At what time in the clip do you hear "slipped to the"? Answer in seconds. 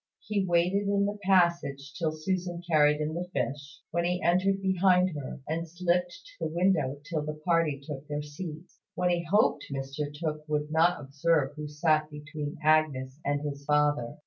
5.69-6.51